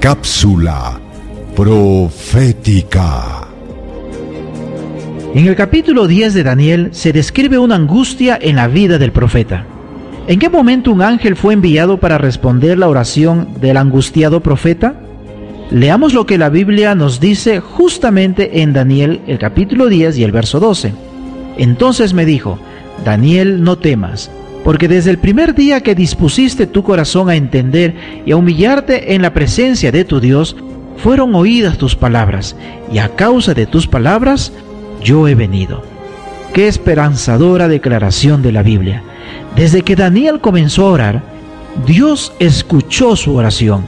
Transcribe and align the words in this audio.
Cápsula 0.00 0.98
profética. 1.54 3.46
En 5.34 5.46
el 5.46 5.54
capítulo 5.54 6.06
10 6.06 6.32
de 6.32 6.42
Daniel 6.42 6.88
se 6.92 7.12
describe 7.12 7.58
una 7.58 7.74
angustia 7.74 8.38
en 8.40 8.56
la 8.56 8.66
vida 8.66 8.96
del 8.96 9.12
profeta. 9.12 9.66
¿En 10.26 10.38
qué 10.38 10.48
momento 10.48 10.90
un 10.90 11.02
ángel 11.02 11.36
fue 11.36 11.52
enviado 11.52 12.00
para 12.00 12.16
responder 12.16 12.78
la 12.78 12.88
oración 12.88 13.48
del 13.60 13.76
angustiado 13.76 14.40
profeta? 14.40 14.94
Leamos 15.70 16.14
lo 16.14 16.24
que 16.24 16.38
la 16.38 16.48
Biblia 16.48 16.94
nos 16.94 17.20
dice 17.20 17.60
justamente 17.60 18.62
en 18.62 18.72
Daniel 18.72 19.20
el 19.26 19.38
capítulo 19.38 19.88
10 19.88 20.16
y 20.16 20.24
el 20.24 20.32
verso 20.32 20.60
12. 20.60 20.94
Entonces 21.58 22.14
me 22.14 22.24
dijo, 22.24 22.58
Daniel, 23.04 23.62
no 23.62 23.76
temas, 23.76 24.30
porque 24.64 24.88
desde 24.88 25.10
el 25.10 25.18
primer 25.18 25.54
día 25.54 25.82
que 25.82 25.94
dispusiste 25.94 26.66
tu 26.66 26.82
corazón 26.82 27.30
a 27.30 27.36
entender 27.36 27.94
y 28.26 28.32
a 28.32 28.36
humillarte 28.36 29.14
en 29.14 29.22
la 29.22 29.32
presencia 29.32 29.90
de 29.90 30.04
tu 30.04 30.20
Dios, 30.20 30.56
fueron 30.96 31.34
oídas 31.34 31.78
tus 31.78 31.96
palabras, 31.96 32.56
y 32.92 32.98
a 32.98 33.14
causa 33.16 33.54
de 33.54 33.66
tus 33.66 33.86
palabras 33.86 34.52
yo 35.02 35.26
he 35.28 35.34
venido. 35.34 35.82
Qué 36.52 36.68
esperanzadora 36.68 37.68
declaración 37.68 38.42
de 38.42 38.52
la 38.52 38.62
Biblia. 38.62 39.02
Desde 39.56 39.82
que 39.82 39.96
Daniel 39.96 40.40
comenzó 40.40 40.86
a 40.86 40.90
orar, 40.90 41.22
Dios 41.86 42.32
escuchó 42.38 43.16
su 43.16 43.36
oración, 43.36 43.84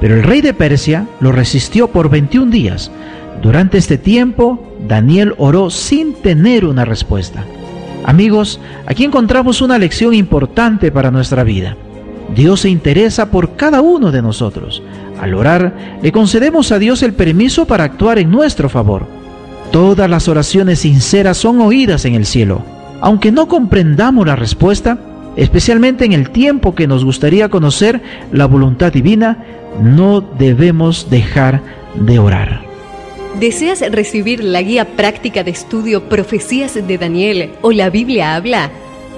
pero 0.00 0.14
el 0.14 0.22
rey 0.22 0.40
de 0.40 0.54
Persia 0.54 1.06
lo 1.20 1.30
resistió 1.30 1.88
por 1.88 2.10
21 2.10 2.50
días. 2.50 2.90
Durante 3.42 3.78
este 3.78 3.98
tiempo, 3.98 4.74
Daniel 4.88 5.34
oró 5.38 5.70
sin 5.70 6.14
tener 6.14 6.64
una 6.64 6.84
respuesta. 6.84 7.44
Amigos, 8.04 8.60
aquí 8.86 9.04
encontramos 9.04 9.60
una 9.60 9.78
lección 9.78 10.14
importante 10.14 10.90
para 10.90 11.10
nuestra 11.10 11.44
vida. 11.44 11.76
Dios 12.34 12.60
se 12.60 12.70
interesa 12.70 13.30
por 13.30 13.56
cada 13.56 13.80
uno 13.80 14.10
de 14.10 14.22
nosotros. 14.22 14.82
Al 15.20 15.34
orar, 15.34 15.98
le 16.02 16.12
concedemos 16.12 16.72
a 16.72 16.78
Dios 16.78 17.02
el 17.02 17.12
permiso 17.12 17.66
para 17.66 17.84
actuar 17.84 18.18
en 18.18 18.30
nuestro 18.30 18.68
favor. 18.68 19.06
Todas 19.70 20.08
las 20.08 20.28
oraciones 20.28 20.80
sinceras 20.80 21.36
son 21.36 21.60
oídas 21.60 22.04
en 22.04 22.14
el 22.14 22.26
cielo. 22.26 22.62
Aunque 23.00 23.32
no 23.32 23.48
comprendamos 23.48 24.26
la 24.26 24.36
respuesta, 24.36 24.98
especialmente 25.36 26.04
en 26.04 26.12
el 26.12 26.30
tiempo 26.30 26.74
que 26.74 26.86
nos 26.86 27.04
gustaría 27.04 27.48
conocer 27.48 28.00
la 28.32 28.46
voluntad 28.46 28.92
divina, 28.92 29.44
no 29.80 30.20
debemos 30.20 31.08
dejar 31.10 31.60
de 31.94 32.18
orar. 32.18 32.69
¿Deseas 33.38 33.80
recibir 33.92 34.42
la 34.42 34.60
guía 34.60 34.96
práctica 34.96 35.44
de 35.44 35.52
estudio 35.52 36.08
Profecías 36.08 36.74
de 36.74 36.98
Daniel 36.98 37.52
o 37.62 37.70
la 37.72 37.88
Biblia 37.88 38.34
habla? 38.34 38.70